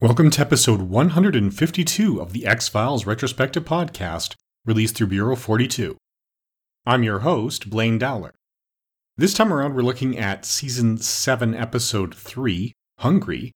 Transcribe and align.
Welcome 0.00 0.30
to 0.30 0.40
episode 0.40 0.82
152 0.82 2.20
of 2.20 2.32
the 2.32 2.46
X 2.46 2.68
Files 2.68 3.04
Retrospective 3.04 3.64
Podcast, 3.64 4.36
released 4.64 4.94
through 4.94 5.08
Bureau 5.08 5.34
42. 5.34 5.96
I'm 6.86 7.02
your 7.02 7.18
host, 7.18 7.68
Blaine 7.68 7.98
Dowler. 7.98 8.32
This 9.16 9.34
time 9.34 9.52
around, 9.52 9.74
we're 9.74 9.82
looking 9.82 10.16
at 10.16 10.44
season 10.44 10.98
7, 10.98 11.52
episode 11.52 12.14
3, 12.14 12.72
Hungry. 13.00 13.46
It 13.46 13.52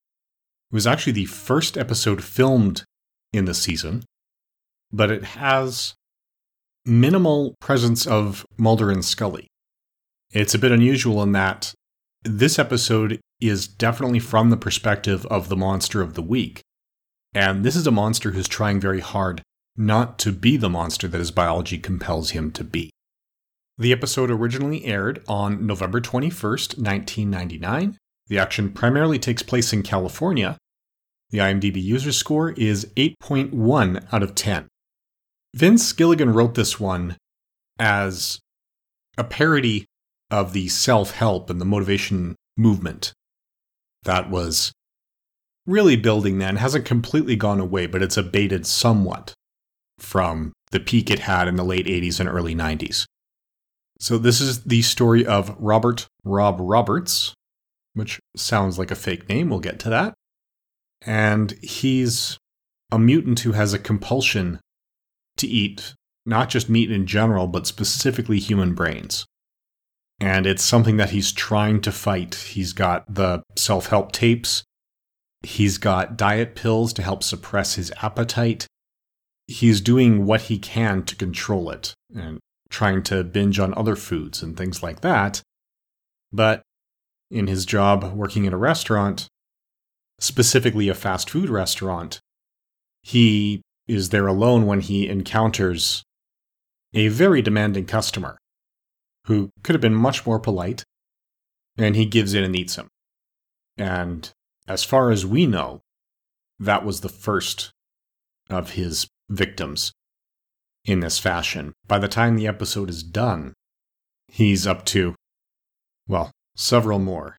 was 0.73 0.85
actually 0.85 1.13
the 1.13 1.27
first 1.27 1.77
episode 1.77 2.21
filmed 2.21 2.83
in 3.31 3.45
the 3.45 3.53
season, 3.53 4.03
but 4.91 5.09
it 5.09 5.23
has 5.23 5.93
minimal 6.85 7.55
presence 7.61 8.05
of 8.05 8.45
Mulder 8.57 8.91
and 8.91 9.05
Scully. 9.05 9.47
It's 10.31 10.53
a 10.53 10.59
bit 10.59 10.73
unusual 10.73 11.23
in 11.23 11.31
that 11.31 11.73
this 12.23 12.57
episode 12.57 13.19
is 13.41 13.67
definitely 13.67 14.19
from 14.19 14.49
the 14.49 14.57
perspective 14.57 15.25
of 15.27 15.49
the 15.49 15.57
monster 15.57 16.01
of 16.01 16.13
the 16.13 16.21
week. 16.21 16.61
And 17.33 17.63
this 17.63 17.75
is 17.75 17.87
a 17.87 17.91
monster 17.91 18.31
who's 18.31 18.47
trying 18.47 18.79
very 18.79 19.01
hard 19.01 19.41
not 19.75 20.19
to 20.19 20.31
be 20.31 20.55
the 20.55 20.69
monster 20.69 21.07
that 21.07 21.17
his 21.17 21.31
biology 21.31 21.77
compels 21.77 22.31
him 22.31 22.51
to 22.51 22.63
be. 22.63 22.91
The 23.77 23.91
episode 23.91 24.29
originally 24.29 24.85
aired 24.85 25.23
on 25.27 25.65
November 25.65 25.99
21st, 25.99 26.77
1999. 26.77 27.97
The 28.27 28.39
action 28.39 28.71
primarily 28.71 29.17
takes 29.19 29.41
place 29.41 29.73
in 29.73 29.81
California. 29.81 30.57
The 31.31 31.39
IMDb 31.39 31.81
user 31.81 32.11
score 32.11 32.51
is 32.51 32.85
8.1 32.95 34.07
out 34.13 34.23
of 34.23 34.35
10. 34.35 34.67
Vince 35.55 35.91
Gilligan 35.91 36.31
wrote 36.31 36.53
this 36.53 36.79
one 36.79 37.17
as 37.79 38.39
a 39.17 39.23
parody 39.23 39.85
of 40.33 40.51
the 40.51 40.67
self 40.67 41.11
help 41.11 41.51
and 41.51 41.61
the 41.61 41.65
motivation 41.65 42.35
movement 42.57 43.13
that 44.01 44.31
was 44.31 44.73
really 45.67 45.95
building 45.95 46.39
then 46.39 46.55
hasn't 46.55 46.85
completely 46.85 47.35
gone 47.35 47.59
away, 47.59 47.85
but 47.85 48.01
it's 48.01 48.17
abated 48.17 48.65
somewhat 48.65 49.33
from 49.99 50.51
the 50.71 50.79
peak 50.79 51.11
it 51.11 51.19
had 51.19 51.47
in 51.47 51.55
the 51.55 51.63
late 51.63 51.85
80s 51.85 52.19
and 52.19 52.27
early 52.27 52.55
90s. 52.55 53.05
So, 53.99 54.17
this 54.17 54.41
is 54.41 54.63
the 54.63 54.81
story 54.81 55.23
of 55.23 55.55
Robert 55.59 56.07
Rob 56.25 56.57
Roberts, 56.59 57.35
which 57.93 58.19
sounds 58.35 58.79
like 58.79 58.89
a 58.89 58.95
fake 58.95 59.29
name. 59.29 59.51
We'll 59.51 59.59
get 59.59 59.79
to 59.81 59.89
that. 59.91 60.15
And 61.03 61.51
he's 61.61 62.39
a 62.91 62.97
mutant 62.97 63.41
who 63.41 63.51
has 63.51 63.71
a 63.71 63.79
compulsion 63.79 64.59
to 65.37 65.47
eat 65.47 65.93
not 66.25 66.49
just 66.49 66.69
meat 66.69 66.91
in 66.91 67.05
general, 67.05 67.45
but 67.47 67.67
specifically 67.67 68.39
human 68.39 68.73
brains 68.73 69.25
and 70.23 70.47
it's 70.47 70.63
something 70.63 70.95
that 70.95 71.09
he's 71.09 71.33
trying 71.33 71.81
to 71.81 71.91
fight. 71.91 72.35
He's 72.35 72.71
got 72.71 73.13
the 73.13 73.43
self 73.57 73.87
help 73.87 74.13
tapes, 74.13 74.63
he's 75.41 75.77
got 75.77 76.15
diet 76.15 76.55
pills 76.55 76.93
to 76.93 77.01
help 77.01 77.23
suppress 77.23 77.75
his 77.75 77.91
appetite. 78.01 78.65
He's 79.47 79.81
doing 79.81 80.25
what 80.25 80.43
he 80.43 80.57
can 80.57 81.03
to 81.03 81.17
control 81.17 81.69
it 81.69 81.93
and 82.15 82.39
trying 82.69 83.03
to 83.03 83.25
binge 83.25 83.59
on 83.59 83.73
other 83.73 83.97
foods 83.97 84.41
and 84.41 84.55
things 84.55 84.81
like 84.81 85.01
that. 85.01 85.41
But 86.31 86.61
in 87.29 87.47
his 87.47 87.65
job 87.65 88.13
working 88.13 88.45
in 88.45 88.53
a 88.53 88.57
restaurant, 88.57 89.27
specifically 90.21 90.87
a 90.87 90.93
fast 90.93 91.29
food 91.29 91.49
restaurant, 91.49 92.21
he 93.01 93.61
is 93.89 94.09
there 94.09 94.27
alone 94.27 94.67
when 94.67 94.79
he 94.79 95.09
encounters 95.09 96.01
a 96.93 97.09
very 97.09 97.41
demanding 97.41 97.85
customer 97.85 98.37
who 99.27 99.49
could 99.63 99.73
have 99.73 99.81
been 99.81 99.95
much 99.95 100.25
more 100.25 100.39
polite, 100.39 100.83
and 101.77 101.95
he 101.95 102.05
gives 102.05 102.33
in 102.33 102.43
and 102.43 102.55
eats 102.55 102.75
him. 102.75 102.87
And 103.77 104.29
as 104.67 104.83
far 104.83 105.11
as 105.11 105.25
we 105.25 105.45
know, 105.45 105.81
that 106.59 106.85
was 106.85 107.01
the 107.01 107.09
first 107.09 107.71
of 108.49 108.71
his 108.71 109.07
victims 109.29 109.91
in 110.85 110.99
this 110.99 111.19
fashion. 111.19 111.73
By 111.87 111.99
the 111.99 112.07
time 112.07 112.35
the 112.35 112.47
episode 112.47 112.89
is 112.89 113.03
done, 113.03 113.53
he's 114.27 114.67
up 114.67 114.85
to, 114.87 115.15
well, 116.07 116.31
several 116.55 116.99
more. 116.99 117.37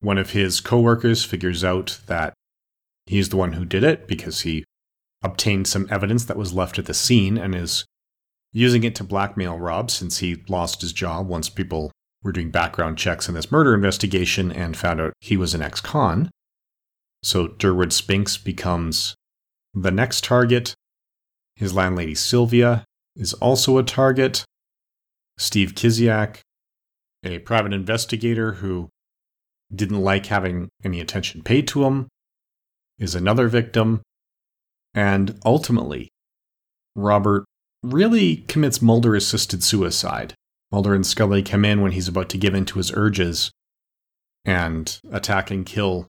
One 0.00 0.18
of 0.18 0.30
his 0.30 0.60
coworkers 0.60 1.24
figures 1.24 1.64
out 1.64 2.00
that 2.06 2.34
he's 3.06 3.30
the 3.30 3.36
one 3.36 3.54
who 3.54 3.64
did 3.64 3.84
it 3.84 4.06
because 4.06 4.40
he 4.40 4.64
obtained 5.22 5.66
some 5.66 5.86
evidence 5.90 6.24
that 6.24 6.36
was 6.36 6.52
left 6.52 6.78
at 6.78 6.86
the 6.86 6.94
scene 6.94 7.38
and 7.38 7.54
is 7.54 7.84
using 8.52 8.84
it 8.84 8.94
to 8.96 9.04
blackmail 9.04 9.58
Rob 9.58 9.90
since 9.90 10.18
he 10.18 10.42
lost 10.48 10.82
his 10.82 10.92
job 10.92 11.26
once 11.26 11.48
people 11.48 11.90
were 12.22 12.32
doing 12.32 12.50
background 12.50 12.98
checks 12.98 13.28
in 13.28 13.34
this 13.34 13.50
murder 13.50 13.74
investigation 13.74 14.52
and 14.52 14.76
found 14.76 15.00
out 15.00 15.12
he 15.20 15.36
was 15.36 15.54
an 15.54 15.62
ex 15.62 15.80
con. 15.80 16.30
So 17.22 17.48
Durwood 17.48 17.92
Spinks 17.92 18.36
becomes 18.36 19.14
the 19.74 19.90
next 19.90 20.24
target. 20.24 20.74
His 21.56 21.74
landlady 21.74 22.14
Sylvia 22.14 22.84
is 23.16 23.32
also 23.34 23.78
a 23.78 23.82
target. 23.82 24.44
Steve 25.38 25.74
Kiziak, 25.74 26.40
a 27.24 27.38
private 27.40 27.72
investigator 27.72 28.54
who 28.54 28.88
didn't 29.74 30.00
like 30.00 30.26
having 30.26 30.68
any 30.84 31.00
attention 31.00 31.42
paid 31.42 31.66
to 31.68 31.84
him, 31.84 32.08
is 32.98 33.14
another 33.14 33.48
victim. 33.48 34.02
And 34.94 35.38
ultimately, 35.44 36.08
Robert 36.94 37.44
really 37.82 38.36
commits 38.48 38.80
Mulder 38.80 39.14
assisted 39.14 39.62
suicide. 39.62 40.34
Mulder 40.70 40.94
and 40.94 41.06
Scully 41.06 41.42
come 41.42 41.64
in 41.64 41.82
when 41.82 41.92
he's 41.92 42.08
about 42.08 42.28
to 42.30 42.38
give 42.38 42.54
in 42.54 42.64
to 42.66 42.78
his 42.78 42.92
urges 42.92 43.50
and 44.44 44.98
attack 45.10 45.50
and 45.50 45.66
kill 45.66 46.06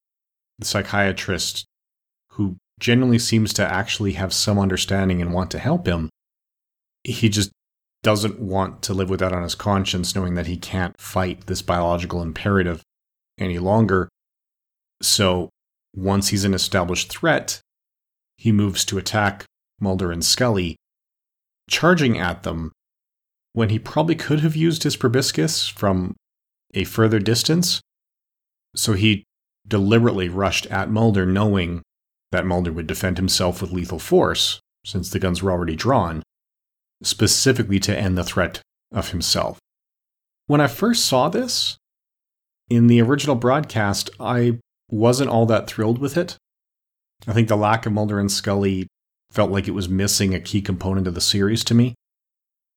the 0.60 0.66
psychiatrist 0.66 1.66
who 2.32 2.58
genuinely 2.80 3.20
seems 3.20 3.54
to 3.54 3.66
actually 3.66 4.14
have 4.14 4.34
some 4.34 4.58
understanding 4.60 5.22
and 5.22 5.34
want 5.34 5.52
to 5.52 5.60
help 5.60 5.88
him. 5.88 6.10
He 7.04 7.30
just 7.30 7.52
doesn't 8.02 8.40
want 8.40 8.82
to 8.84 8.94
live 8.94 9.10
with 9.10 9.20
that 9.20 9.34
on 9.34 9.44
his 9.44 9.56
conscience, 9.56 10.16
knowing 10.16 10.36
that 10.36 10.48
he 10.48 10.58
can't 10.58 11.00
fight 11.00 11.48
this 11.48 11.62
biological 11.62 12.22
imperative 12.22 12.82
any 13.38 13.60
longer. 13.60 14.10
So 15.02 15.50
once 15.96 16.30
he's 16.30 16.44
an 16.44 16.54
established 16.54 17.10
threat, 17.10 17.62
he 18.38 18.52
moves 18.52 18.84
to 18.86 18.98
attack 18.98 19.46
Mulder 19.80 20.12
and 20.12 20.24
Scully 20.24 20.76
charging 21.70 22.18
at 22.18 22.44
them 22.44 22.72
when 23.54 23.70
he 23.70 23.80
probably 23.80 24.16
could 24.16 24.40
have 24.42 24.56
used 24.56 24.84
his 24.84 24.96
proboscis 24.96 25.68
from 25.68 26.16
a 26.74 26.84
further 26.84 27.20
distance. 27.20 27.82
So 28.76 28.94
he 28.94 29.24
deliberately 29.68 30.30
rushed 30.30 30.66
at 30.68 30.90
Mulder, 30.90 31.26
knowing 31.26 31.84
that 32.32 32.46
Mulder 32.46 32.72
would 32.72 32.88
defend 32.88 33.18
himself 33.18 33.62
with 33.62 33.72
lethal 33.72 34.00
force, 34.00 34.60
since 34.84 35.10
the 35.10 35.20
guns 35.20 35.44
were 35.44 35.52
already 35.52 35.76
drawn, 35.76 36.24
specifically 37.04 37.80
to 37.80 37.98
end 37.98 38.18
the 38.18 38.24
threat 38.24 38.62
of 38.92 39.12
himself. 39.12 39.60
When 40.48 40.60
I 40.60 40.68
first 40.68 41.06
saw 41.06 41.30
this, 41.30 41.78
in 42.70 42.88
the 42.88 43.02
original 43.02 43.36
broadcast, 43.36 44.10
I 44.20 44.60
wasn't 44.90 45.30
all 45.30 45.46
that 45.46 45.68
thrilled 45.68 46.00
with 46.00 46.18
it. 46.18 46.38
I 47.28 47.34
think 47.34 47.48
the 47.48 47.56
lack 47.56 47.86
of 47.86 47.94
Mulder 47.94 48.20
and 48.20 48.32
Scully 48.32 48.88
felt 49.34 49.52
like 49.52 49.68
it 49.68 49.72
was 49.72 49.90
missing 49.90 50.34
a 50.34 50.40
key 50.40 50.62
component 50.62 51.08
of 51.08 51.16
the 51.16 51.22
series 51.22 51.64
to 51.64 51.74
me. 51.74 51.96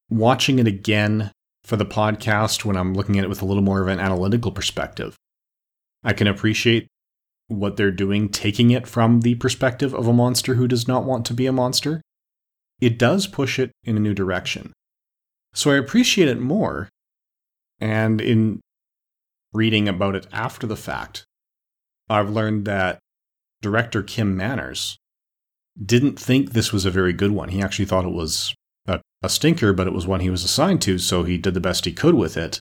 Watching 0.09 0.59
it 0.59 0.67
again 0.67 1.31
for 1.65 1.77
the 1.77 1.85
podcast 1.85 2.65
when 2.65 2.77
I'm 2.77 2.95
looking 2.95 3.19
at 3.19 3.25
it 3.25 3.29
with 3.29 3.43
a 3.43 3.45
little 3.45 3.63
more 3.63 3.83
of 3.83 3.89
an 3.89 4.01
analytical 4.01 4.51
perspective, 4.51 5.17
I 6.03 6.15
can 6.15 6.27
appreciate 6.27 6.87
what 7.49 7.77
they're 7.77 7.91
doing, 7.91 8.29
taking 8.31 8.71
it 8.71 8.87
from 8.87 9.21
the 9.21 9.35
perspective 9.35 9.95
of 9.95 10.07
a 10.07 10.13
monster 10.13 10.55
who 10.55 10.67
does 10.67 10.89
not 10.89 11.05
want 11.05 11.27
to 11.27 11.35
be 11.35 11.47
a 11.47 11.53
monster. 11.53 12.01
It 12.81 12.99
does 12.99 13.27
push 13.27 13.59
it 13.59 13.71
in 13.85 13.97
a 13.97 14.01
new 14.01 14.15
direction. 14.15 14.73
So 15.53 15.71
I 15.71 15.77
appreciate 15.77 16.29
it 16.29 16.41
more. 16.41 16.89
And 17.81 18.21
in 18.21 18.61
reading 19.53 19.89
about 19.89 20.15
it 20.15 20.27
after 20.33 20.67
the 20.67 20.77
fact, 20.77 21.25
I've 22.09 22.31
learned 22.31 22.65
that 22.65 22.99
director 23.61 24.03
Kim 24.03 24.37
Manners 24.37 24.97
didn't 25.85 26.19
think 26.19 26.53
this 26.53 26.73
was 26.73 26.85
a 26.85 26.91
very 26.91 27.13
good 27.13 27.33
one. 27.33 27.51
He 27.51 27.63
actually 27.63 27.85
thought 27.85 28.05
it 28.05 28.13
was 28.13 28.55
a, 28.87 29.01
a 29.23 29.29
stinker, 29.29 29.73
but 29.73 29.87
it 29.87 29.93
was 29.93 30.07
one 30.07 30.21
he 30.21 30.31
was 30.31 30.45
assigned 30.45 30.83
to, 30.83 30.99
so 30.99 31.23
he 31.23 31.39
did 31.39 31.55
the 31.55 31.61
best 31.61 31.85
he 31.85 31.93
could 31.93 32.15
with 32.15 32.37
it. 32.37 32.61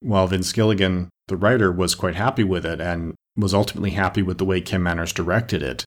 While 0.00 0.26
Vince 0.26 0.52
Gilligan, 0.52 1.08
the 1.28 1.36
writer, 1.36 1.72
was 1.72 1.94
quite 1.94 2.14
happy 2.14 2.44
with 2.44 2.66
it 2.66 2.80
and 2.80 3.14
was 3.36 3.54
ultimately 3.54 3.90
happy 3.90 4.22
with 4.22 4.38
the 4.38 4.44
way 4.44 4.60
Kim 4.60 4.82
Manners 4.82 5.12
directed 5.12 5.62
it. 5.62 5.84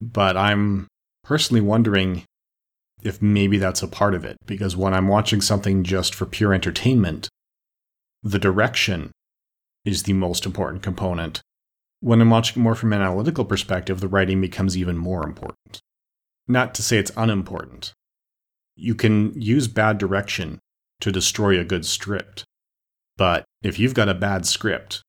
But 0.00 0.36
I'm 0.36 0.88
personally 1.22 1.60
wondering 1.60 2.24
if 3.02 3.20
maybe 3.20 3.58
that's 3.58 3.82
a 3.82 3.88
part 3.88 4.14
of 4.14 4.24
it, 4.24 4.36
because 4.46 4.76
when 4.76 4.94
I'm 4.94 5.08
watching 5.08 5.40
something 5.40 5.84
just 5.84 6.14
for 6.14 6.24
pure 6.24 6.54
entertainment, 6.54 7.28
the 8.22 8.38
direction 8.38 9.10
is 9.84 10.04
the 10.04 10.12
most 10.12 10.46
important 10.46 10.82
component 10.82 11.41
when 12.02 12.20
I'm 12.20 12.30
watching 12.30 12.60
more 12.60 12.74
from 12.74 12.92
an 12.92 13.00
analytical 13.00 13.44
perspective, 13.44 14.00
the 14.00 14.08
writing 14.08 14.40
becomes 14.40 14.76
even 14.76 14.98
more 14.98 15.24
important. 15.24 15.80
Not 16.48 16.74
to 16.74 16.82
say 16.82 16.98
it's 16.98 17.12
unimportant. 17.16 17.92
You 18.74 18.96
can 18.96 19.32
use 19.40 19.68
bad 19.68 19.98
direction 19.98 20.58
to 21.00 21.12
destroy 21.12 21.58
a 21.60 21.64
good 21.64 21.86
script. 21.86 22.44
But 23.16 23.44
if 23.62 23.78
you've 23.78 23.94
got 23.94 24.08
a 24.08 24.14
bad 24.14 24.46
script, 24.46 25.02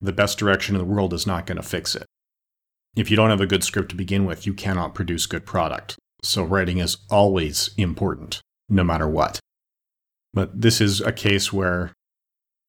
the 0.00 0.12
best 0.12 0.38
direction 0.38 0.74
in 0.74 0.80
the 0.80 0.92
world 0.92 1.14
is 1.14 1.24
not 1.24 1.46
going 1.46 1.56
to 1.56 1.62
fix 1.62 1.94
it. 1.94 2.06
if 2.96 3.08
you 3.10 3.16
don't 3.16 3.30
have 3.30 3.40
a 3.40 3.46
good 3.46 3.62
script 3.62 3.90
to 3.90 3.96
begin 3.96 4.24
with, 4.24 4.44
you 4.44 4.52
cannot 4.52 4.94
produce 4.94 5.26
good 5.26 5.46
product. 5.46 5.96
So 6.24 6.42
writing 6.42 6.78
is 6.78 6.96
always 7.10 7.70
important, 7.76 8.40
no 8.68 8.82
matter 8.82 9.08
what. 9.08 9.38
But 10.34 10.60
this 10.60 10.80
is 10.80 11.00
a 11.00 11.12
case 11.12 11.52
where, 11.52 11.92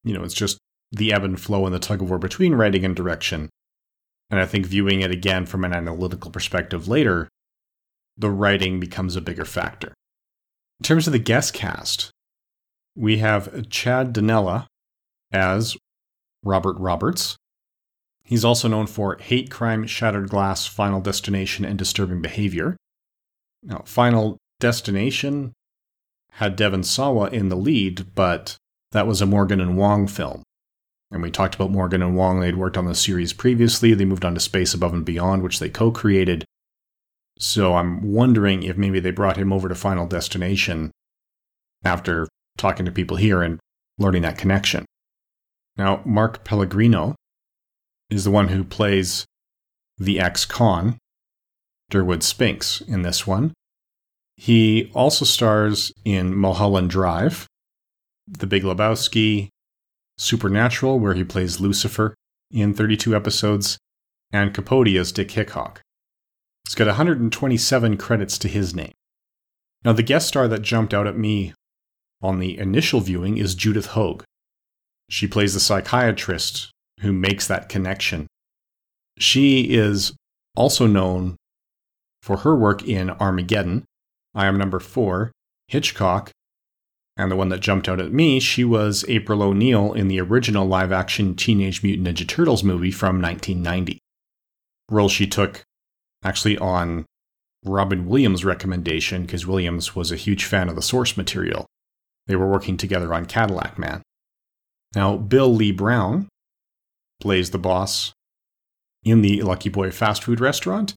you 0.03 0.13
know, 0.13 0.23
it's 0.23 0.35
just 0.35 0.59
the 0.91 1.11
ebb 1.11 1.23
and 1.23 1.41
flow 1.41 1.65
and 1.65 1.73
the 1.73 1.79
tug 1.79 2.03
of 2.03 2.09
war 2.09 2.19
between 2.19 2.53
writing 2.53 2.85
and 2.85 2.95
direction. 2.95 3.49
And 4.31 4.39
I 4.39 4.45
think 4.45 4.65
viewing 4.65 5.01
it 5.01 5.11
again 5.11 5.45
from 5.45 5.65
an 5.65 5.73
analytical 5.73 6.31
perspective 6.31 6.87
later, 6.87 7.27
the 8.17 8.31
writing 8.31 8.79
becomes 8.79 9.15
a 9.15 9.21
bigger 9.21 9.45
factor. 9.45 9.93
In 10.79 10.83
terms 10.83 11.05
of 11.05 11.13
the 11.13 11.19
guest 11.19 11.53
cast, 11.53 12.11
we 12.95 13.17
have 13.17 13.69
Chad 13.69 14.13
Donella 14.13 14.65
as 15.31 15.77
Robert 16.43 16.77
Roberts. 16.79 17.35
He's 18.23 18.45
also 18.45 18.67
known 18.69 18.87
for 18.87 19.17
Hate 19.19 19.51
Crime, 19.51 19.85
Shattered 19.85 20.29
Glass, 20.29 20.65
Final 20.65 21.01
Destination, 21.01 21.65
and 21.65 21.77
Disturbing 21.77 22.21
Behavior. 22.21 22.77
Now, 23.61 23.83
Final 23.85 24.37
Destination 24.59 25.51
had 26.31 26.55
Devon 26.55 26.83
Sawa 26.83 27.29
in 27.29 27.49
the 27.49 27.57
lead, 27.57 28.15
but 28.15 28.55
that 28.91 29.05
was 29.05 29.21
a 29.21 29.25
Morgan 29.25 29.59
and 29.59 29.77
Wong 29.77 30.07
film. 30.07 30.43
And 31.11 31.21
we 31.21 31.29
talked 31.29 31.55
about 31.55 31.71
Morgan 31.71 32.01
and 32.01 32.15
Wong. 32.15 32.39
They'd 32.39 32.55
worked 32.55 32.77
on 32.77 32.85
the 32.85 32.95
series 32.95 33.33
previously. 33.33 33.93
They 33.93 34.05
moved 34.05 34.23
on 34.23 34.33
to 34.33 34.39
Space 34.39 34.73
Above 34.73 34.93
and 34.93 35.05
Beyond, 35.05 35.43
which 35.43 35.59
they 35.59 35.69
co 35.69 35.91
created. 35.91 36.45
So 37.37 37.75
I'm 37.75 38.13
wondering 38.13 38.63
if 38.63 38.77
maybe 38.77 38.99
they 38.99 39.11
brought 39.11 39.37
him 39.37 39.51
over 39.51 39.67
to 39.67 39.75
Final 39.75 40.07
Destination 40.07 40.91
after 41.83 42.27
talking 42.57 42.85
to 42.85 42.91
people 42.91 43.17
here 43.17 43.41
and 43.41 43.59
learning 43.97 44.21
that 44.21 44.37
connection. 44.37 44.85
Now, 45.77 46.01
Mark 46.05 46.43
Pellegrino 46.43 47.15
is 48.09 48.23
the 48.23 48.31
one 48.31 48.49
who 48.49 48.63
plays 48.63 49.25
the 49.97 50.19
ex 50.19 50.45
con, 50.45 50.97
Durwood 51.89 52.23
Spinks, 52.23 52.81
in 52.81 53.01
this 53.01 53.25
one. 53.25 53.53
He 54.37 54.91
also 54.93 55.25
stars 55.25 55.91
in 56.05 56.35
Mulholland 56.35 56.89
Drive, 56.89 57.47
The 58.27 58.47
Big 58.47 58.63
Lebowski, 58.63 59.49
Supernatural, 60.21 60.99
where 60.99 61.15
he 61.15 61.23
plays 61.23 61.59
Lucifer 61.59 62.13
in 62.51 62.75
32 62.75 63.15
episodes, 63.15 63.79
and 64.31 64.53
Capote 64.53 64.95
as 64.95 65.11
Dick 65.11 65.31
Hickok. 65.31 65.81
He's 66.67 66.75
got 66.75 66.85
127 66.85 67.97
credits 67.97 68.37
to 68.37 68.47
his 68.47 68.75
name. 68.75 68.93
Now, 69.83 69.93
the 69.93 70.03
guest 70.03 70.27
star 70.27 70.47
that 70.47 70.61
jumped 70.61 70.93
out 70.93 71.07
at 71.07 71.17
me 71.17 71.53
on 72.21 72.37
the 72.37 72.55
initial 72.59 72.99
viewing 72.99 73.37
is 73.37 73.55
Judith 73.55 73.87
Hoag. 73.87 74.23
She 75.09 75.25
plays 75.25 75.55
the 75.55 75.59
psychiatrist 75.59 76.69
who 76.99 77.11
makes 77.11 77.47
that 77.47 77.67
connection. 77.67 78.27
She 79.17 79.73
is 79.73 80.13
also 80.55 80.85
known 80.85 81.35
for 82.21 82.37
her 82.37 82.55
work 82.55 82.87
in 82.87 83.09
Armageddon, 83.09 83.85
I 84.35 84.45
Am 84.45 84.55
Number 84.55 84.79
Four, 84.79 85.31
Hitchcock, 85.67 86.29
and 87.21 87.31
the 87.31 87.35
one 87.35 87.49
that 87.49 87.59
jumped 87.59 87.87
out 87.87 88.01
at 88.01 88.11
me, 88.11 88.39
she 88.39 88.63
was 88.63 89.05
April 89.07 89.43
O'Neil 89.43 89.93
in 89.93 90.07
the 90.07 90.19
original 90.19 90.65
live 90.65 90.91
action 90.91 91.35
Teenage 91.35 91.83
Mutant 91.83 92.07
Ninja 92.07 92.27
Turtles 92.27 92.63
movie 92.63 92.89
from 92.89 93.21
1990. 93.21 93.99
Role 94.89 95.07
she 95.07 95.27
took 95.27 95.61
actually 96.23 96.57
on 96.57 97.05
Robin 97.63 98.07
Williams' 98.07 98.43
recommendation 98.43 99.21
because 99.21 99.45
Williams 99.45 99.95
was 99.95 100.11
a 100.11 100.15
huge 100.15 100.45
fan 100.45 100.67
of 100.67 100.75
the 100.75 100.81
source 100.81 101.15
material. 101.15 101.67
They 102.25 102.35
were 102.35 102.49
working 102.49 102.75
together 102.75 103.13
on 103.13 103.27
Cadillac 103.27 103.77
Man. 103.77 104.01
Now, 104.95 105.15
Bill 105.15 105.53
Lee 105.53 105.71
Brown 105.71 106.27
plays 107.21 107.51
the 107.51 107.59
boss 107.59 108.13
in 109.03 109.21
the 109.21 109.43
Lucky 109.43 109.69
Boy 109.69 109.91
fast 109.91 110.23
food 110.23 110.39
restaurant. 110.39 110.95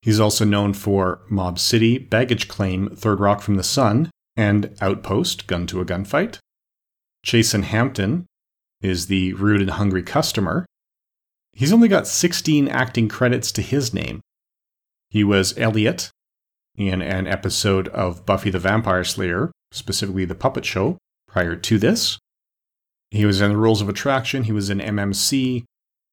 He's 0.00 0.18
also 0.18 0.44
known 0.44 0.74
for 0.74 1.20
Mob 1.30 1.60
City, 1.60 1.98
Baggage 1.98 2.48
Claim, 2.48 2.88
Third 2.96 3.20
Rock 3.20 3.42
from 3.42 3.54
the 3.54 3.62
Sun, 3.62 4.10
and 4.36 4.74
Outpost, 4.80 5.46
Gun 5.46 5.66
to 5.68 5.80
a 5.80 5.84
Gunfight. 5.84 6.38
Chasen 7.24 7.64
Hampton 7.64 8.26
is 8.80 9.06
the 9.06 9.32
rude 9.34 9.60
and 9.60 9.70
hungry 9.70 10.02
customer. 10.02 10.66
He's 11.52 11.72
only 11.72 11.88
got 11.88 12.06
16 12.06 12.68
acting 12.68 13.08
credits 13.08 13.52
to 13.52 13.62
his 13.62 13.92
name. 13.92 14.20
He 15.10 15.22
was 15.22 15.56
Elliot 15.58 16.10
in 16.76 17.02
an 17.02 17.26
episode 17.26 17.88
of 17.88 18.24
Buffy 18.24 18.50
the 18.50 18.58
Vampire 18.58 19.04
Slayer, 19.04 19.52
specifically 19.70 20.24
the 20.24 20.34
Puppet 20.34 20.64
Show, 20.64 20.96
prior 21.28 21.54
to 21.54 21.78
this. 21.78 22.18
He 23.10 23.26
was 23.26 23.42
in 23.42 23.50
the 23.50 23.58
Rules 23.58 23.82
of 23.82 23.90
Attraction, 23.90 24.44
he 24.44 24.52
was 24.52 24.70
in 24.70 24.78
MMC, 24.78 25.64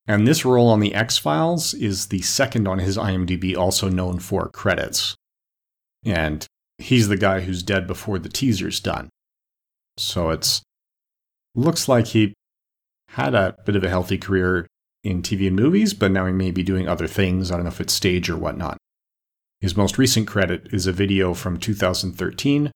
and 0.06 0.28
this 0.28 0.44
role 0.44 0.68
on 0.68 0.82
The 0.82 0.94
X 0.94 1.18
Files 1.18 1.74
is 1.74 2.08
the 2.08 2.22
second 2.22 2.68
on 2.68 2.80
his 2.80 2.98
IMDb, 2.98 3.56
also 3.56 3.88
known 3.90 4.20
for 4.20 4.50
credits. 4.50 5.16
And 6.04 6.46
he's 6.80 7.08
the 7.08 7.18
guy 7.18 7.42
who's 7.42 7.62
dead 7.62 7.86
before 7.86 8.18
the 8.18 8.30
teaser's 8.30 8.80
done. 8.80 9.10
So 9.98 10.30
it's 10.30 10.62
looks 11.54 11.88
like 11.88 12.08
he 12.08 12.34
had 13.10 13.36
a 13.36 13.56
bit 13.66 13.76
of 13.76 13.84
a 13.84 13.90
healthy 13.90 14.18
career 14.18 14.68
in 15.04 15.22
TV 15.22 15.48
and 15.48 15.56
movies, 15.56 15.94
but 15.94 16.12
now 16.12 16.26
he 16.26 16.34
may 16.34 16.52
be 16.52 16.64
doing 16.64 16.88
other 16.88 17.08
things. 17.08 17.52
I 17.52 17.56
don't 17.56 17.66
know 17.66 17.70
if 17.70 17.82
it's 17.82 17.94
stage 17.94 18.30
or 18.30 18.38
whatnot. 18.38 18.78
His 19.62 19.76
most 19.76 19.98
recent 19.98 20.28
credit 20.28 20.68
is 20.72 20.88
a 20.88 20.94
video 20.94 21.34
from 21.34 21.58
2013. 21.58 22.72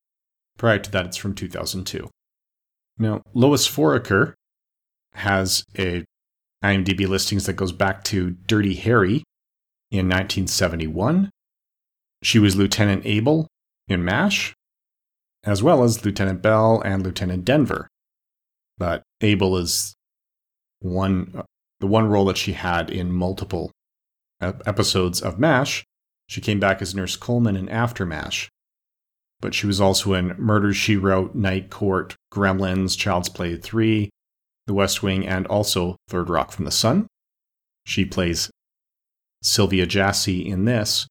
Prior 0.57 0.79
to 0.79 0.91
that, 0.91 1.05
it's 1.07 1.17
from 1.17 1.33
2002. 1.33 2.09
Now, 2.97 3.21
Lois 3.33 3.67
Foraker 3.67 4.33
has 5.13 5.63
a 5.77 6.03
IMDb 6.63 7.07
listings 7.07 7.45
that 7.45 7.53
goes 7.53 7.71
back 7.71 8.03
to 8.05 8.31
Dirty 8.47 8.75
Harry 8.75 9.23
in 9.91 10.07
1971. 10.07 11.29
She 12.21 12.39
was 12.39 12.55
Lieutenant 12.55 13.05
Able 13.05 13.47
in 13.93 14.03
MASH, 14.03 14.53
as 15.43 15.63
well 15.63 15.83
as 15.83 16.03
Lieutenant 16.03 16.41
Bell 16.41 16.81
and 16.83 17.03
Lieutenant 17.03 17.45
Denver. 17.45 17.87
But 18.77 19.03
Able 19.21 19.57
is 19.57 19.93
one 20.79 21.43
the 21.79 21.87
one 21.87 22.07
role 22.07 22.25
that 22.25 22.37
she 22.37 22.53
had 22.53 22.89
in 22.89 23.11
multiple 23.11 23.71
episodes 24.41 25.21
of 25.21 25.39
MASH. 25.39 25.83
She 26.27 26.41
came 26.41 26.59
back 26.59 26.81
as 26.81 26.95
Nurse 26.95 27.15
Coleman 27.15 27.55
in 27.55 27.69
After 27.69 28.05
MASH 28.05 28.49
but 29.43 29.53
she 29.53 29.67
was 29.67 29.81
also 29.81 30.13
in 30.13 30.33
Murder 30.37 30.73
She 30.73 30.95
Wrote, 30.95 31.35
Night 31.35 31.69
Court, 31.69 32.15
Gremlins, 32.31 32.97
Child's 32.97 33.27
Play 33.27 33.57
3, 33.57 34.09
The 34.67 34.73
West 34.73 35.03
Wing, 35.03 35.27
and 35.27 35.45
also 35.47 35.97
Third 36.07 36.29
Rock 36.29 36.53
from 36.53 36.63
the 36.63 36.71
Sun. 36.71 37.07
She 37.85 38.05
plays 38.05 38.49
Sylvia 39.41 39.85
Jassy 39.85 40.47
in 40.47 40.63
this. 40.63 41.07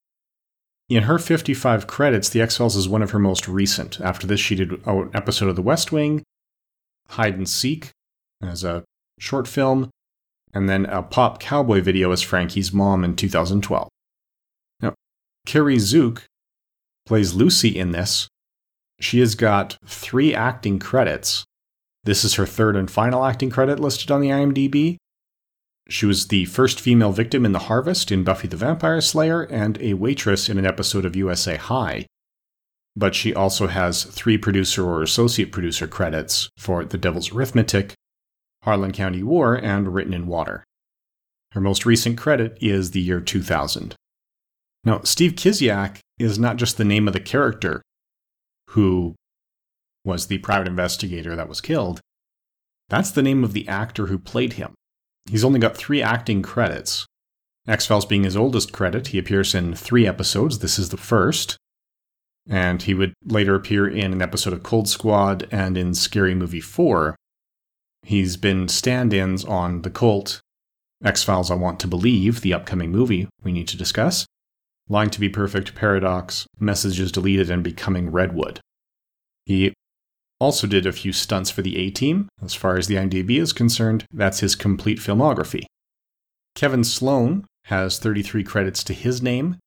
In 0.89 1.05
her 1.05 1.19
55 1.19 1.87
credits, 1.87 2.29
The 2.29 2.43
X 2.43 2.57
Files 2.57 2.77
is 2.77 2.89
one 2.89 3.03
of 3.03 3.12
her 3.12 3.19
most 3.19 3.49
recent. 3.49 4.01
After 4.01 4.27
this, 4.27 4.41
she 4.41 4.55
did 4.55 4.87
an 4.87 5.11
episode 5.15 5.49
of 5.49 5.57
The 5.57 5.62
West 5.62 5.93
Wing, 5.93 6.23
Hide 7.09 7.37
and 7.37 7.49
Seek 7.49 7.91
as 8.43 8.65
a 8.65 8.85
short 9.19 9.49
film, 9.49 9.91
and 10.53 10.69
then 10.69 10.87
a 10.87 11.03
pop 11.03 11.41
cowboy 11.41 11.81
video 11.81 12.12
as 12.12 12.23
Frankie's 12.23 12.73
mom 12.73 13.05
in 13.05 13.17
2012. 13.17 13.89
Now, 14.81 14.95
Kari 15.47 15.79
Zook 15.79 16.27
plays 17.07 17.35
Lucy 17.35 17.79
in 17.79 17.93
this. 17.93 18.29
She 19.01 19.21
has 19.21 19.35
got 19.35 19.79
three 19.87 20.35
acting 20.35 20.79
credits. 20.79 21.45
This 22.05 22.25
is 22.25 22.35
her 22.35 22.47
third 22.47 22.77
and 22.77 22.91
final 22.91 23.25
acting 23.25 23.51
credit 23.51 23.81
listed 23.81 24.11
on 24.11 24.21
the 24.21 24.29
IMDb. 24.29 24.97
She 25.89 26.07
was 26.07 26.29
the 26.29 26.45
first 26.47 26.81
female 26.81 27.12
victim 27.12 27.45
in 27.45 27.53
The 27.53 27.61
Harvest 27.61 28.12
in 28.12 28.25
Buffy 28.25 28.49
the 28.49 28.57
Vampire 28.57 29.01
Slayer 29.01 29.43
and 29.43 29.81
a 29.81 29.95
waitress 29.95 30.49
in 30.49 30.59
an 30.59 30.67
episode 30.67 31.05
of 31.05 31.17
USA 31.17 31.57
High. 31.57 32.07
But 32.95 33.15
she 33.15 33.35
also 33.35 33.67
has 33.67 34.05
three 34.05 34.39
producer 34.39 34.85
or 34.87 35.03
associate 35.03 35.51
producer 35.51 35.87
credits 35.87 36.49
for 36.59 36.85
The 36.85 36.99
Devil's 36.99 37.33
Arithmetic, 37.33 37.95
Harlan 38.62 38.93
County 38.93 39.23
War, 39.23 39.55
and 39.55 39.93
Written 39.93 40.15
in 40.15 40.27
Water. 40.27 40.65
Her 41.53 41.61
most 41.61 41.85
recent 41.85 42.17
credit 42.17 42.57
is 42.61 42.93
the 42.93 43.01
year 43.01 43.21
2000. 43.21 43.95
Now, 44.85 45.01
Steve 45.05 45.33
Kiziak 45.33 45.99
is 46.19 46.39
not 46.39 46.57
just 46.57 46.77
the 46.77 46.85
name 46.85 47.07
of 47.07 47.15
the 47.15 47.21
character 47.21 47.83
who 48.71 49.15
was 50.05 50.27
the 50.27 50.39
private 50.39 50.69
investigator 50.69 51.37
that 51.37 51.49
was 51.49 51.61
killed. 51.61 52.01
That's 52.89 53.11
the 53.11 53.23
name 53.23 53.45
of 53.45 53.53
the 53.53 53.69
actor 53.69 54.07
who 54.07 54.19
played 54.19 54.55
him. 54.55 54.75
He's 55.31 55.45
only 55.45 55.61
got 55.61 55.76
three 55.76 56.02
acting 56.02 56.43
credits. 56.43 57.07
X 57.67 57.87
Files 57.87 58.07
being 58.07 58.25
his 58.25 58.37
oldest 58.37 58.73
credit, 58.73 59.09
he 59.09 59.19
appears 59.19 59.55
in 59.55 59.75
three 59.75 60.07
episodes. 60.07 60.59
This 60.59 60.79
is 60.79 60.88
the 60.88 60.97
first. 60.97 61.57
And 62.49 62.83
he 62.83 62.93
would 62.93 63.14
later 63.25 63.55
appear 63.55 63.87
in 63.87 64.12
an 64.12 64.21
episode 64.21 64.52
of 64.52 64.64
Cold 64.64 64.88
Squad 64.88 65.47
and 65.52 65.79
in 65.79 65.95
Scary 65.95 66.35
Movie 66.35 66.61
4. 66.61 67.14
He's 68.02 68.37
been 68.37 68.67
stand 68.67 69.14
ins 69.14 69.45
on 69.45 69.83
The 69.83 69.91
Cult, 69.91 70.41
X 71.05 71.23
Files 71.23 71.52
I 71.52 71.55
Want 71.55 71.79
to 71.81 71.87
Believe, 71.87 72.41
the 72.41 72.52
upcoming 72.52 72.91
movie 72.91 73.29
we 73.45 73.52
need 73.52 73.69
to 73.69 73.76
discuss, 73.76 74.26
Lying 74.88 75.11
to 75.11 75.21
Be 75.21 75.29
Perfect, 75.29 75.76
Paradox, 75.76 76.47
Messages 76.59 77.12
Deleted, 77.12 77.49
and 77.49 77.62
Becoming 77.62 78.11
Redwood. 78.11 78.59
He 79.47 79.73
also 80.43 80.67
did 80.67 80.87
a 80.87 80.93
few 80.93 81.13
stunts 81.13 81.51
for 81.51 81.63
the 81.63 81.79
A 81.79 81.91
Team. 81.91 82.29
As 82.43 82.53
far 82.53 82.77
as 82.77 82.89
the 82.89 82.97
IMDb 82.97 83.41
is 83.41 83.53
concerned, 83.53 84.05
that's 84.13 84.41
his 84.41 84.57
complete 84.57 84.99
filmography. 84.99 85.67
Kevin 86.57 86.83
Sloan 86.83 87.47
has 87.67 88.01
33 88.01 88.43
credits 88.43 88.83
to 88.85 88.93
his 88.93 89.23
name. 89.23 89.59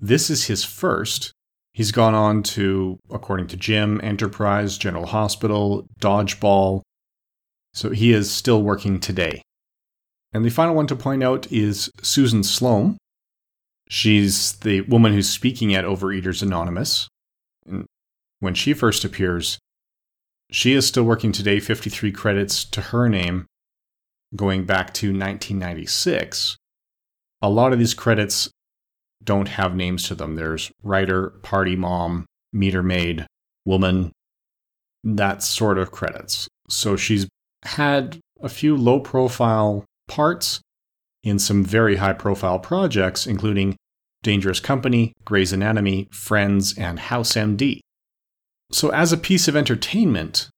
This 0.00 0.30
is 0.30 0.46
his 0.46 0.64
first. 0.64 1.32
He's 1.74 1.92
gone 1.92 2.14
on 2.14 2.42
to, 2.44 2.98
according 3.10 3.48
to 3.48 3.58
Jim, 3.58 4.00
Enterprise, 4.02 4.78
General 4.78 5.04
Hospital, 5.04 5.86
Dodgeball. 6.00 6.80
So 7.74 7.90
he 7.90 8.14
is 8.14 8.30
still 8.30 8.62
working 8.62 9.00
today. 9.00 9.42
And 10.32 10.46
the 10.46 10.50
final 10.50 10.74
one 10.74 10.86
to 10.86 10.96
point 10.96 11.22
out 11.22 11.52
is 11.52 11.90
Susan 12.00 12.42
Sloan. 12.42 12.96
She's 13.90 14.54
the 14.60 14.80
woman 14.82 15.12
who's 15.12 15.28
speaking 15.28 15.74
at 15.74 15.84
Overeaters 15.84 16.42
Anonymous. 16.42 17.06
And 17.66 17.84
when 18.38 18.54
she 18.54 18.72
first 18.72 19.04
appears, 19.04 19.58
she 20.50 20.74
is 20.74 20.86
still 20.86 21.04
working 21.04 21.32
today, 21.32 21.60
53 21.60 22.12
credits 22.12 22.64
to 22.64 22.80
her 22.80 23.08
name, 23.08 23.46
going 24.34 24.64
back 24.64 24.92
to 24.94 25.08
1996. 25.08 26.56
A 27.42 27.48
lot 27.48 27.72
of 27.72 27.78
these 27.78 27.94
credits 27.94 28.50
don't 29.22 29.48
have 29.48 29.74
names 29.74 30.06
to 30.08 30.14
them. 30.14 30.36
There's 30.36 30.70
writer, 30.82 31.30
party 31.42 31.76
mom, 31.76 32.26
meter 32.52 32.82
maid, 32.82 33.26
woman, 33.64 34.12
that 35.04 35.42
sort 35.42 35.78
of 35.78 35.90
credits. 35.90 36.48
So 36.68 36.96
she's 36.96 37.28
had 37.64 38.18
a 38.40 38.48
few 38.48 38.76
low 38.76 39.00
profile 39.00 39.84
parts 40.08 40.60
in 41.22 41.38
some 41.38 41.64
very 41.64 41.96
high 41.96 42.14
profile 42.14 42.58
projects, 42.58 43.26
including 43.26 43.76
Dangerous 44.22 44.60
Company, 44.60 45.12
Grey's 45.24 45.52
Anatomy, 45.52 46.08
Friends, 46.10 46.76
and 46.76 46.98
House 46.98 47.32
MD. 47.32 47.80
So, 48.72 48.90
as 48.90 49.12
a 49.12 49.16
piece 49.16 49.48
of 49.48 49.56
entertainment, 49.56 50.48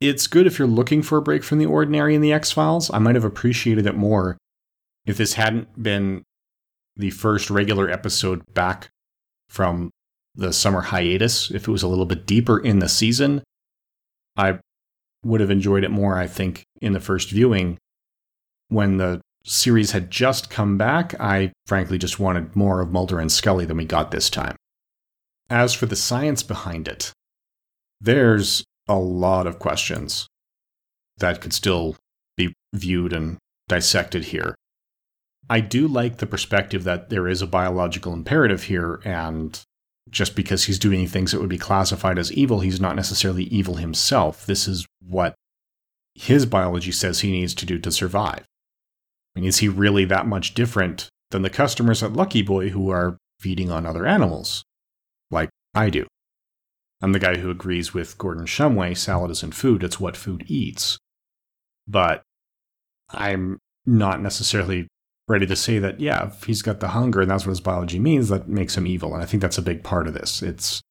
it's 0.00 0.26
good 0.26 0.46
if 0.46 0.58
you're 0.58 0.68
looking 0.68 1.02
for 1.02 1.18
a 1.18 1.22
break 1.22 1.44
from 1.44 1.58
the 1.58 1.66
ordinary 1.66 2.14
in 2.14 2.22
the 2.22 2.32
X 2.32 2.50
Files. 2.50 2.90
I 2.92 2.98
might 2.98 3.14
have 3.14 3.24
appreciated 3.24 3.86
it 3.86 3.94
more 3.94 4.36
if 5.06 5.16
this 5.16 5.34
hadn't 5.34 5.82
been 5.82 6.24
the 6.96 7.10
first 7.10 7.50
regular 7.50 7.90
episode 7.90 8.42
back 8.52 8.88
from 9.48 9.90
the 10.34 10.52
summer 10.52 10.80
hiatus. 10.80 11.50
If 11.50 11.68
it 11.68 11.70
was 11.70 11.82
a 11.82 11.88
little 11.88 12.06
bit 12.06 12.26
deeper 12.26 12.58
in 12.58 12.78
the 12.78 12.88
season, 12.88 13.42
I 14.36 14.58
would 15.24 15.40
have 15.40 15.50
enjoyed 15.50 15.84
it 15.84 15.90
more, 15.90 16.18
I 16.18 16.26
think, 16.26 16.64
in 16.80 16.92
the 16.92 17.00
first 17.00 17.30
viewing. 17.30 17.78
When 18.68 18.96
the 18.96 19.20
series 19.44 19.90
had 19.92 20.10
just 20.10 20.50
come 20.50 20.78
back, 20.78 21.18
I 21.20 21.52
frankly 21.66 21.98
just 21.98 22.18
wanted 22.18 22.56
more 22.56 22.80
of 22.80 22.90
Mulder 22.90 23.20
and 23.20 23.30
Scully 23.30 23.66
than 23.66 23.76
we 23.76 23.84
got 23.84 24.10
this 24.10 24.30
time. 24.30 24.56
As 25.48 25.74
for 25.74 25.86
the 25.86 25.96
science 25.96 26.42
behind 26.42 26.86
it, 26.88 27.12
there's 28.00 28.64
a 28.88 28.96
lot 28.96 29.46
of 29.46 29.58
questions 29.58 30.26
that 31.18 31.40
could 31.40 31.52
still 31.52 31.96
be 32.36 32.54
viewed 32.72 33.12
and 33.12 33.38
dissected 33.68 34.26
here. 34.26 34.54
I 35.48 35.60
do 35.60 35.88
like 35.88 36.18
the 36.18 36.26
perspective 36.26 36.84
that 36.84 37.10
there 37.10 37.28
is 37.28 37.42
a 37.42 37.46
biological 37.46 38.12
imperative 38.12 38.64
here, 38.64 39.00
and 39.04 39.60
just 40.08 40.34
because 40.34 40.64
he's 40.64 40.78
doing 40.78 41.06
things 41.06 41.32
that 41.32 41.40
would 41.40 41.48
be 41.48 41.58
classified 41.58 42.18
as 42.18 42.32
evil, 42.32 42.60
he's 42.60 42.80
not 42.80 42.96
necessarily 42.96 43.44
evil 43.44 43.74
himself. 43.74 44.46
This 44.46 44.66
is 44.66 44.86
what 45.04 45.34
his 46.14 46.46
biology 46.46 46.92
says 46.92 47.20
he 47.20 47.32
needs 47.32 47.54
to 47.54 47.66
do 47.66 47.78
to 47.78 47.92
survive. 47.92 48.44
I 49.34 49.40
mean, 49.40 49.48
is 49.48 49.58
he 49.58 49.68
really 49.68 50.04
that 50.06 50.26
much 50.26 50.54
different 50.54 51.08
than 51.30 51.42
the 51.42 51.50
customers 51.50 52.02
at 52.02 52.12
Lucky 52.12 52.42
Boy 52.42 52.70
who 52.70 52.90
are 52.90 53.16
feeding 53.38 53.70
on 53.70 53.86
other 53.86 54.06
animals, 54.06 54.64
like 55.30 55.50
I 55.74 55.90
do? 55.90 56.06
I'm 57.02 57.12
the 57.12 57.18
guy 57.18 57.38
who 57.38 57.50
agrees 57.50 57.94
with 57.94 58.18
Gordon 58.18 58.44
Shumway 58.44 58.96
salad 58.96 59.30
isn't 59.30 59.54
food, 59.54 59.82
it's 59.82 59.98
what 59.98 60.16
food 60.16 60.44
eats. 60.48 60.98
But 61.88 62.22
I'm 63.10 63.58
not 63.86 64.20
necessarily 64.20 64.86
ready 65.26 65.46
to 65.46 65.56
say 65.56 65.78
that, 65.78 66.00
yeah, 66.00 66.26
if 66.26 66.44
he's 66.44 66.62
got 66.62 66.80
the 66.80 66.88
hunger 66.88 67.20
and 67.20 67.30
that's 67.30 67.46
what 67.46 67.50
his 67.50 67.60
biology 67.60 67.98
means, 67.98 68.28
that 68.28 68.48
makes 68.48 68.76
him 68.76 68.86
evil. 68.86 69.14
And 69.14 69.22
I 69.22 69.26
think 69.26 69.40
that's 69.40 69.58
a 69.58 69.62
big 69.62 69.82
part 69.82 70.06
of 70.06 70.14
this. 70.14 70.42
It's 70.42 70.82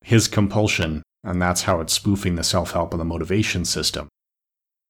his 0.00 0.26
compulsion, 0.28 1.02
and 1.22 1.40
that's 1.40 1.62
how 1.62 1.80
it's 1.80 1.92
spoofing 1.92 2.36
the 2.36 2.44
self 2.44 2.72
help 2.72 2.92
and 2.92 3.00
the 3.00 3.04
motivation 3.04 3.64
system. 3.64 4.08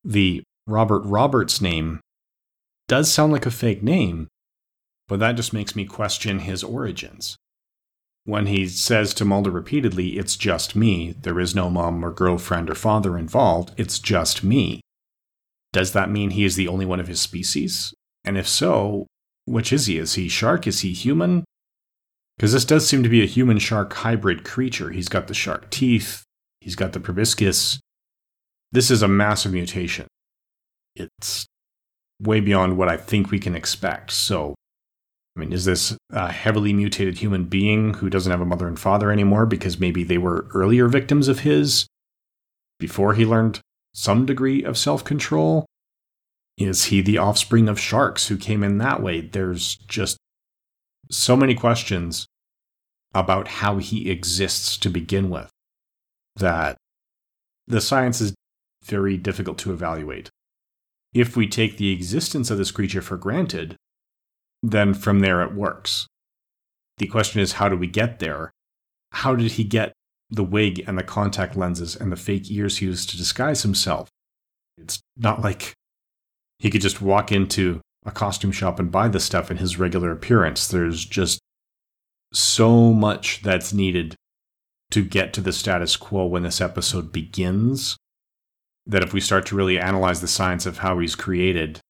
The 0.04 0.42
Robert 0.66 1.00
Roberts 1.00 1.60
name 1.60 2.00
does 2.86 3.12
sound 3.12 3.32
like 3.32 3.46
a 3.46 3.50
fake 3.50 3.82
name, 3.82 4.28
but 5.08 5.18
that 5.20 5.32
just 5.32 5.52
makes 5.52 5.74
me 5.74 5.84
question 5.84 6.40
his 6.40 6.62
origins 6.62 7.36
when 8.24 8.46
he 8.46 8.68
says 8.68 9.12
to 9.14 9.24
Mulder 9.24 9.50
repeatedly, 9.50 10.18
It's 10.18 10.36
just 10.36 10.76
me, 10.76 11.14
there 11.20 11.40
is 11.40 11.54
no 11.54 11.68
mom 11.68 12.04
or 12.04 12.12
girlfriend 12.12 12.70
or 12.70 12.74
father 12.74 13.18
involved, 13.18 13.72
it's 13.76 13.98
just 13.98 14.44
me. 14.44 14.80
Does 15.72 15.92
that 15.92 16.10
mean 16.10 16.30
he 16.30 16.44
is 16.44 16.56
the 16.56 16.68
only 16.68 16.86
one 16.86 17.00
of 17.00 17.08
his 17.08 17.20
species? 17.20 17.94
And 18.24 18.36
if 18.36 18.46
so, 18.46 19.06
which 19.46 19.72
is 19.72 19.86
he? 19.86 19.98
Is 19.98 20.14
he 20.14 20.28
shark? 20.28 20.66
Is 20.66 20.80
he 20.80 20.92
human? 20.92 21.44
Because 22.36 22.52
this 22.52 22.64
does 22.64 22.86
seem 22.86 23.02
to 23.02 23.08
be 23.08 23.22
a 23.22 23.26
human 23.26 23.58
shark 23.58 23.92
hybrid 23.92 24.44
creature. 24.44 24.90
He's 24.90 25.08
got 25.08 25.26
the 25.28 25.34
shark 25.34 25.70
teeth, 25.70 26.24
he's 26.60 26.76
got 26.76 26.92
the 26.92 27.00
proboscis. 27.00 27.80
This 28.70 28.90
is 28.90 29.02
a 29.02 29.08
massive 29.08 29.52
mutation. 29.52 30.06
It's 30.94 31.46
way 32.20 32.40
beyond 32.40 32.78
what 32.78 32.88
I 32.88 32.96
think 32.96 33.30
we 33.30 33.38
can 33.38 33.54
expect. 33.54 34.12
So 34.12 34.54
I 35.36 35.40
mean, 35.40 35.52
is 35.52 35.64
this 35.64 35.96
a 36.10 36.30
heavily 36.30 36.72
mutated 36.72 37.18
human 37.18 37.44
being 37.44 37.94
who 37.94 38.10
doesn't 38.10 38.30
have 38.30 38.42
a 38.42 38.46
mother 38.46 38.68
and 38.68 38.78
father 38.78 39.10
anymore 39.10 39.46
because 39.46 39.80
maybe 39.80 40.04
they 40.04 40.18
were 40.18 40.46
earlier 40.52 40.88
victims 40.88 41.28
of 41.28 41.40
his 41.40 41.86
before 42.78 43.14
he 43.14 43.24
learned 43.24 43.60
some 43.94 44.26
degree 44.26 44.62
of 44.62 44.76
self 44.76 45.04
control? 45.04 45.66
Is 46.58 46.86
he 46.86 47.00
the 47.00 47.18
offspring 47.18 47.68
of 47.68 47.80
sharks 47.80 48.28
who 48.28 48.36
came 48.36 48.62
in 48.62 48.78
that 48.78 49.02
way? 49.02 49.22
There's 49.22 49.76
just 49.76 50.18
so 51.10 51.36
many 51.36 51.54
questions 51.54 52.26
about 53.14 53.48
how 53.48 53.78
he 53.78 54.10
exists 54.10 54.76
to 54.78 54.90
begin 54.90 55.30
with 55.30 55.50
that 56.36 56.76
the 57.66 57.80
science 57.80 58.20
is 58.20 58.34
very 58.84 59.16
difficult 59.16 59.58
to 59.58 59.72
evaluate. 59.72 60.28
If 61.14 61.36
we 61.36 61.46
take 61.46 61.76
the 61.76 61.90
existence 61.90 62.50
of 62.50 62.58
this 62.58 62.70
creature 62.70 63.02
for 63.02 63.16
granted, 63.16 63.76
then 64.62 64.94
from 64.94 65.20
there 65.20 65.42
it 65.42 65.54
works. 65.54 66.06
The 66.98 67.06
question 67.06 67.40
is, 67.40 67.52
how 67.52 67.68
do 67.68 67.76
we 67.76 67.86
get 67.86 68.18
there? 68.18 68.52
How 69.10 69.34
did 69.34 69.52
he 69.52 69.64
get 69.64 69.92
the 70.30 70.44
wig 70.44 70.84
and 70.86 70.96
the 70.96 71.02
contact 71.02 71.56
lenses 71.56 71.96
and 71.96 72.12
the 72.12 72.16
fake 72.16 72.50
ears 72.50 72.78
he 72.78 72.86
used 72.86 73.10
to 73.10 73.16
disguise 73.16 73.62
himself? 73.62 74.08
It's 74.78 75.00
not 75.16 75.42
like 75.42 75.74
he 76.58 76.70
could 76.70 76.80
just 76.80 77.02
walk 77.02 77.32
into 77.32 77.80
a 78.04 78.10
costume 78.10 78.52
shop 78.52 78.78
and 78.78 78.90
buy 78.90 79.08
the 79.08 79.20
stuff 79.20 79.50
in 79.50 79.58
his 79.58 79.78
regular 79.78 80.12
appearance. 80.12 80.68
There's 80.68 81.04
just 81.04 81.40
so 82.32 82.92
much 82.92 83.42
that's 83.42 83.72
needed 83.72 84.14
to 84.90 85.04
get 85.04 85.32
to 85.32 85.40
the 85.40 85.52
status 85.52 85.96
quo 85.96 86.26
when 86.26 86.42
this 86.42 86.60
episode 86.60 87.12
begins 87.12 87.96
that 88.86 89.02
if 89.02 89.12
we 89.12 89.20
start 89.20 89.46
to 89.46 89.56
really 89.56 89.78
analyze 89.78 90.20
the 90.20 90.28
science 90.28 90.66
of 90.66 90.78
how 90.78 90.98
he's 90.98 91.14
created, 91.14 91.80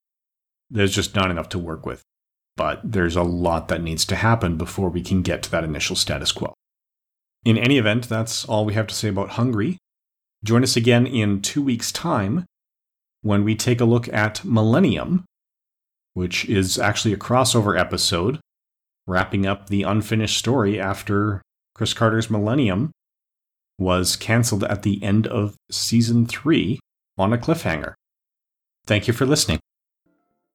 there's 0.70 0.94
just 0.94 1.14
not 1.14 1.30
enough 1.30 1.48
to 1.50 1.58
work 1.58 1.86
with 1.86 2.02
but 2.56 2.80
there's 2.84 3.16
a 3.16 3.22
lot 3.22 3.68
that 3.68 3.82
needs 3.82 4.04
to 4.06 4.16
happen 4.16 4.56
before 4.56 4.88
we 4.88 5.02
can 5.02 5.22
get 5.22 5.42
to 5.42 5.50
that 5.50 5.64
initial 5.64 5.96
status 5.96 6.32
quo. 6.32 6.54
In 7.44 7.58
any 7.58 7.78
event, 7.78 8.08
that's 8.08 8.44
all 8.44 8.64
we 8.64 8.74
have 8.74 8.86
to 8.86 8.94
say 8.94 9.08
about 9.08 9.30
Hungry. 9.30 9.78
Join 10.44 10.62
us 10.62 10.76
again 10.76 11.06
in 11.06 11.40
two 11.40 11.62
weeks' 11.62 11.90
time 11.92 12.46
when 13.22 13.44
we 13.44 13.54
take 13.54 13.80
a 13.80 13.84
look 13.84 14.12
at 14.12 14.44
Millennium, 14.44 15.24
which 16.14 16.44
is 16.44 16.78
actually 16.78 17.14
a 17.14 17.18
crossover 17.18 17.78
episode 17.78 18.40
wrapping 19.06 19.46
up 19.46 19.68
the 19.68 19.82
unfinished 19.82 20.36
story 20.36 20.78
after 20.78 21.42
Chris 21.74 21.94
Carter's 21.94 22.30
Millennium 22.30 22.92
was 23.78 24.16
canceled 24.16 24.64
at 24.64 24.82
the 24.82 25.02
end 25.02 25.26
of 25.26 25.56
season 25.70 26.26
three 26.26 26.78
on 27.18 27.32
a 27.32 27.38
cliffhanger. 27.38 27.94
Thank 28.86 29.08
you 29.08 29.14
for 29.14 29.26
listening. 29.26 29.58